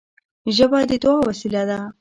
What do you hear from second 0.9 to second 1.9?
دعا وسیله ده